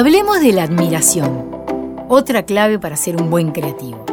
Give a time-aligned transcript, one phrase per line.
[0.00, 1.50] Hablemos de la admiración,
[2.08, 4.06] otra clave para ser un buen creativo.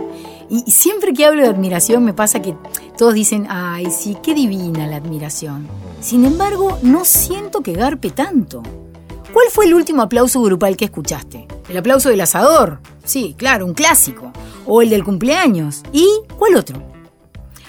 [0.50, 2.58] Y siempre que hablo de admiración me pasa que
[2.98, 5.66] todos dicen, ay, sí, qué divina la admiración.
[6.02, 8.64] Sin embargo, no siento que garpe tanto.
[9.32, 11.48] ¿Cuál fue el último aplauso grupal que escuchaste?
[11.70, 12.82] ¿El aplauso del asador?
[13.06, 14.34] Sí, claro, un clásico.
[14.66, 15.84] ¿O el del cumpleaños?
[15.94, 16.06] ¿Y
[16.38, 16.84] cuál otro?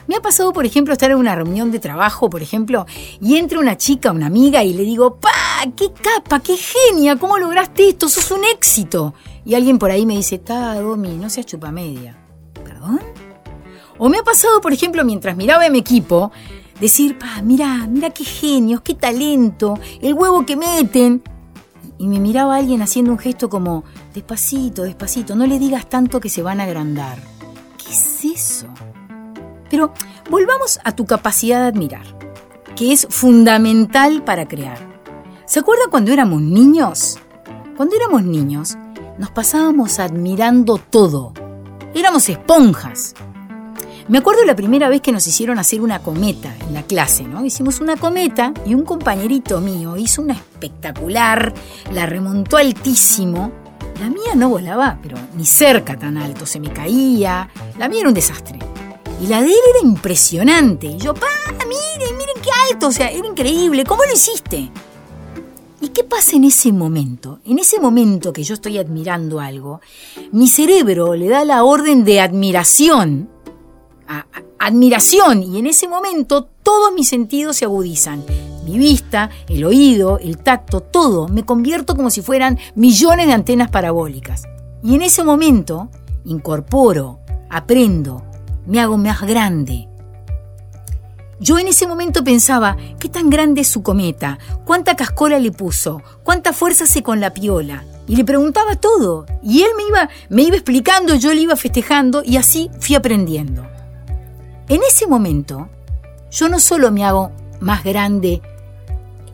[0.09, 2.85] Me ha pasado, por ejemplo, estar en una reunión de trabajo, por ejemplo,
[3.20, 5.31] y entra una chica, una amiga, y le digo, ¡pa!
[5.77, 6.41] ¡Qué capa!
[6.41, 7.17] ¡Qué genia!
[7.17, 8.09] ¿Cómo lograste esto?
[8.09, 9.14] ¡Sos un éxito!
[9.45, 12.17] Y alguien por ahí me dice, ¡ta, Domi, no seas chupamedia!
[12.64, 13.01] ¿Perdón?
[13.98, 16.31] O me ha pasado, por ejemplo, mientras miraba a mi equipo,
[16.81, 21.23] decir, pa, mira, mira qué genios, qué talento, el huevo que meten.
[21.98, 23.83] Y me miraba alguien haciendo un gesto como,
[24.14, 27.19] despacito, despacito, no le digas tanto que se van a agrandar.
[27.77, 28.69] ¿Qué es eso?
[29.69, 29.92] Pero
[30.31, 32.06] volvamos a tu capacidad de admirar,
[32.77, 34.98] que es fundamental para crear.
[35.49, 37.17] ¿Se acuerda cuando éramos niños?
[37.75, 38.77] Cuando éramos niños,
[39.17, 41.33] nos pasábamos admirando todo.
[41.95, 43.15] Éramos esponjas.
[44.09, 47.47] Me acuerdo la primera vez que nos hicieron hacer una cometa en la clase, ¿no?
[47.47, 51.55] Hicimos una cometa y un compañerito mío hizo una espectacular,
[51.95, 53.51] la remontó altísimo.
[54.01, 57.48] La mía no volaba, pero ni cerca tan alto, se me caía.
[57.79, 58.58] La mía era un desastre.
[59.19, 60.89] Y la de él era impresionante.
[60.89, 61.27] Y yo, pa,
[61.67, 62.89] miren, miren qué alto.
[62.89, 63.85] O sea, era increíble.
[63.85, 64.70] ¿Cómo lo hiciste?
[65.80, 67.39] ¿Y qué pasa en ese momento?
[67.44, 69.80] En ese momento que yo estoy admirando algo,
[70.33, 73.28] mi cerebro le da la orden de admiración.
[74.58, 75.42] admiración.
[75.42, 78.24] Y en ese momento todos mis sentidos se agudizan.
[78.64, 81.28] Mi vista, el oído, el tacto, todo.
[81.28, 84.45] Me convierto como si fueran millones de antenas parabólicas.
[84.83, 85.90] Y en ese momento
[86.24, 88.24] incorporo, aprendo,
[88.66, 89.88] me hago más grande.
[91.41, 94.39] Yo en ese momento pensaba, ¿qué tan grande es su cometa?
[94.65, 96.03] ¿Cuánta cascola le puso?
[96.25, 97.85] ¿Cuánta fuerza hace con la piola?
[98.09, 99.25] Y le preguntaba todo.
[99.43, 103.65] Y él me iba, me iba explicando, yo le iba festejando y así fui aprendiendo.
[104.69, 105.69] En ese momento,
[106.31, 108.43] yo no solo me hago más grande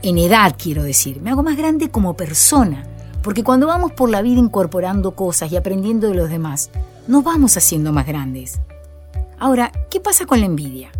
[0.03, 2.87] en edad, quiero decir, me hago más grande como persona.
[3.23, 6.71] Porque cuando vamos por la vida incorporando cosas y aprendiendo de los demás,
[7.09, 8.61] nos vamos haciendo más grandes.
[9.39, 10.91] Ahora, ¿qué pasa con la envidia?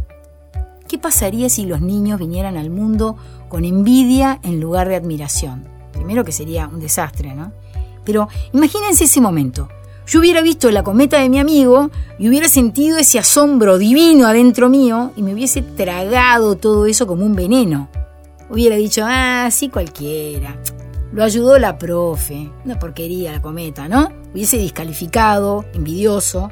[0.89, 3.17] ¿Qué pasaría si los niños vinieran al mundo
[3.49, 5.67] con envidia en lugar de admiración?
[5.93, 7.53] Primero que sería un desastre, ¿no?
[8.05, 9.69] Pero imagínense ese momento.
[10.06, 14.69] Yo hubiera visto la cometa de mi amigo y hubiera sentido ese asombro divino adentro
[14.69, 17.89] mío y me hubiese tragado todo eso como un veneno.
[18.50, 20.61] Hubiera dicho, ah, sí cualquiera.
[21.12, 22.50] Lo ayudó la profe.
[22.67, 24.11] Una porquería la cometa, ¿no?
[24.34, 26.50] Hubiese descalificado, envidioso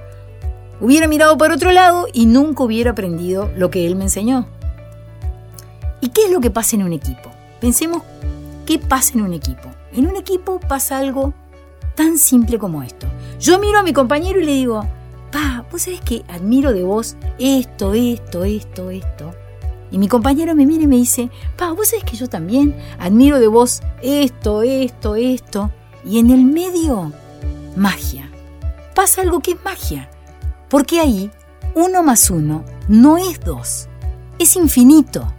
[0.83, 4.47] hubiera mirado por otro lado y nunca hubiera aprendido lo que él me enseñó.
[6.01, 7.31] ¿Y qué es lo que pasa en un equipo?
[7.61, 8.03] Pensemos
[8.67, 9.71] qué pasa en un equipo.
[9.93, 11.33] En un equipo pasa algo
[11.95, 13.07] tan simple como esto.
[13.39, 14.85] Yo miro a mi compañero y le digo,
[15.31, 19.35] pa, vos sabés que admiro de vos esto, esto, esto, esto.
[19.93, 23.39] Y mi compañero me mira y me dice, pa, vos sabés que yo también admiro
[23.39, 25.71] de vos esto, esto, esto.
[26.05, 27.13] Y en el medio,
[27.77, 28.29] magia.
[28.97, 30.11] Pasa algo que es magia.
[30.73, 31.31] Porque ahí,
[31.75, 33.89] uno más uno no es dos,
[34.39, 35.31] es infinito.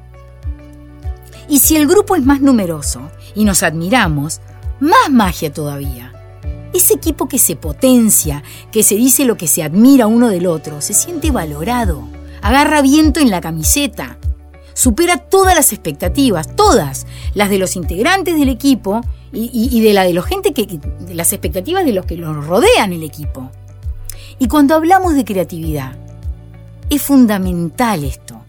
[1.49, 4.41] Y si el grupo es más numeroso y nos admiramos,
[4.79, 6.13] más magia todavía.
[6.71, 10.81] Ese equipo que se potencia, que se dice lo que se admira uno del otro,
[10.81, 12.07] se siente valorado,
[12.43, 14.19] agarra viento en la camiseta,
[14.75, 19.01] supera todas las expectativas, todas, las de los integrantes del equipo
[19.31, 22.93] y, de la de la gente que, de las expectativas de los que los rodean
[22.93, 23.49] el equipo.
[24.43, 25.93] Y cuando hablamos de creatividad,
[26.89, 28.41] es fundamental esto.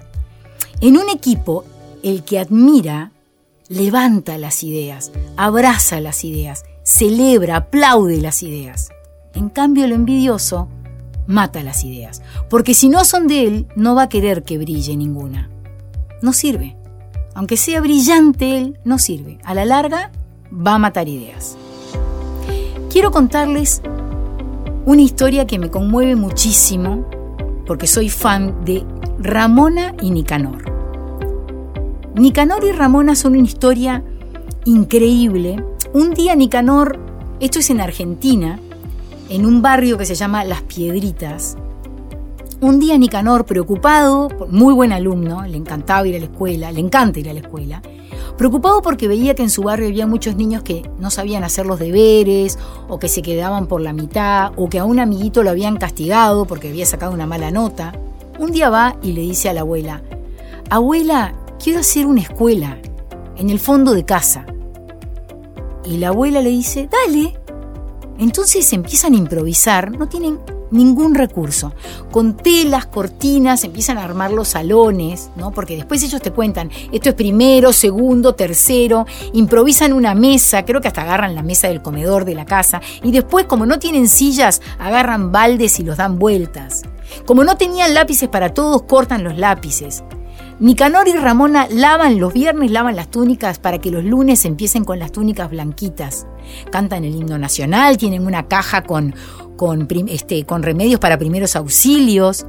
[0.80, 1.64] En un equipo,
[2.02, 3.12] el que admira
[3.68, 8.88] levanta las ideas, abraza las ideas, celebra, aplaude las ideas.
[9.34, 10.66] En cambio, el envidioso
[11.28, 14.96] mata las ideas, porque si no son de él, no va a querer que brille
[14.96, 15.48] ninguna.
[16.22, 16.76] No sirve.
[17.34, 19.38] Aunque sea brillante él, no sirve.
[19.44, 20.10] A la larga,
[20.52, 21.56] va a matar ideas.
[22.90, 23.80] Quiero contarles
[24.86, 27.06] una historia que me conmueve muchísimo,
[27.66, 28.84] porque soy fan de
[29.18, 30.70] Ramona y Nicanor.
[32.14, 34.04] Nicanor y Ramona son una historia
[34.66, 35.62] increíble.
[35.94, 36.98] Un día Nicanor,
[37.40, 38.60] esto es en Argentina,
[39.30, 41.56] en un barrio que se llama Las Piedritas.
[42.60, 47.20] Un día Nicanor, preocupado, muy buen alumno, le encantaba ir a la escuela, le encanta
[47.20, 47.82] ir a la escuela,
[48.36, 51.78] preocupado porque veía que en su barrio había muchos niños que no sabían hacer los
[51.78, 52.58] deberes,
[52.88, 56.44] o que se quedaban por la mitad, o que a un amiguito lo habían castigado
[56.46, 57.92] porque había sacado una mala nota.
[58.38, 60.02] Un día va y le dice a la abuela,
[60.70, 62.78] abuela, quiero hacer una escuela
[63.36, 64.46] en el fondo de casa.
[65.84, 67.38] Y la abuela le dice, dale.
[68.18, 70.38] Entonces empiezan a improvisar, no tienen
[70.74, 71.72] ningún recurso.
[72.10, 75.52] Con telas, cortinas, empiezan a armar los salones, ¿no?
[75.52, 80.88] Porque después ellos te cuentan, esto es primero, segundo, tercero, improvisan una mesa, creo que
[80.88, 84.60] hasta agarran la mesa del comedor de la casa, y después, como no tienen sillas,
[84.78, 86.82] agarran baldes y los dan vueltas.
[87.26, 90.02] Como no tenían lápices para todos, cortan los lápices.
[90.60, 95.00] Nicanor y Ramona lavan los viernes, lavan las túnicas para que los lunes empiecen con
[95.00, 96.28] las túnicas blanquitas.
[96.70, 99.16] Cantan el himno nacional, tienen una caja con,
[99.56, 102.46] con, este, con remedios para primeros auxilios.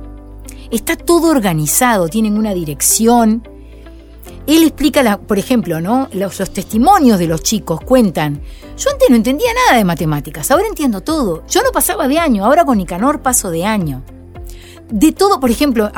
[0.72, 3.48] Está todo organizado, tienen una dirección.
[4.48, 6.08] Él explica, por ejemplo, ¿no?
[6.14, 8.42] Los, testimonios de los chicos cuentan.
[8.78, 11.44] Yo antes no entendía nada de matemáticas, ahora entiendo todo.
[11.48, 14.04] Yo no pasaba de año, ahora con Nicanor paso de año
[14.90, 15.92] de todo, por ejemplo,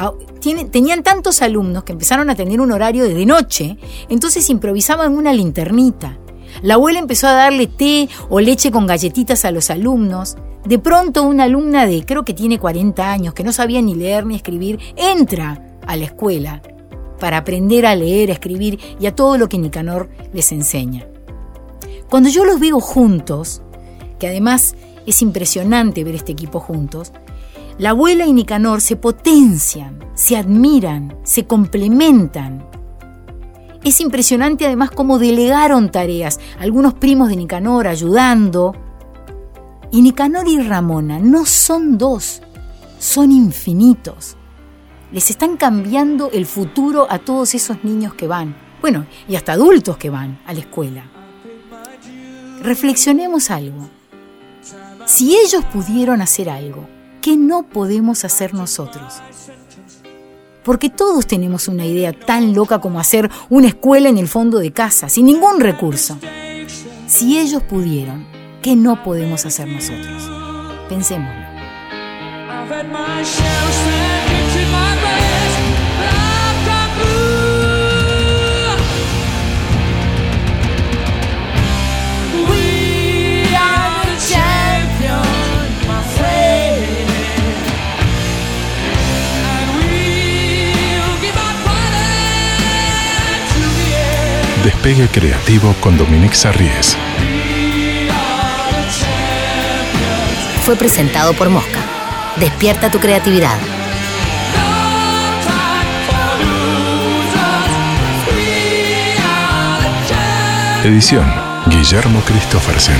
[0.71, 3.77] tenían tantos alumnos que empezaron a tener un horario de noche,
[4.09, 6.17] entonces improvisaban una linternita.
[6.61, 10.37] La abuela empezó a darle té o leche con galletitas a los alumnos.
[10.67, 14.25] De pronto una alumna de, creo que tiene 40 años, que no sabía ni leer
[14.25, 16.61] ni escribir, entra a la escuela
[17.21, 21.07] para aprender a leer, a escribir y a todo lo que Nicanor les enseña.
[22.09, 23.61] Cuando yo los veo juntos,
[24.19, 24.75] que además
[25.05, 27.13] es impresionante ver este equipo juntos,
[27.77, 32.67] la abuela y Nicanor se potencian, se admiran, se complementan.
[33.85, 38.75] Es impresionante además cómo delegaron tareas, algunos primos de Nicanor ayudando.
[39.91, 42.41] Y Nicanor y Ramona no son dos,
[42.99, 44.35] son infinitos.
[45.11, 49.95] Les están cambiando el futuro a todos esos niños que van, bueno, y hasta adultos
[49.97, 51.05] que van a la escuela.
[52.61, 53.89] Reflexionemos algo.
[55.05, 56.85] Si ellos pudieron hacer algo,
[57.21, 59.21] ¿qué no podemos hacer nosotros?
[60.65, 64.73] Porque todos tenemos una idea tan loca como hacer una escuela en el fondo de
[64.73, 66.17] casa, sin ningún recurso.
[67.07, 70.29] Si ellos pudieron, ¿qué no podemos hacer nosotros?
[70.89, 71.47] Pensémoslo.
[94.63, 96.97] Despegue Creativo con Dominique Sarries.
[100.67, 101.79] Fue presentado por Mosca.
[102.35, 103.57] Despierta tu creatividad.
[110.83, 111.25] Edición
[111.67, 112.97] Guillermo Christophersen.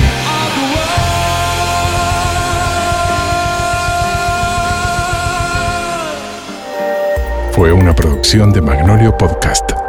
[7.52, 9.87] Fue una producción de Magnolio Podcast.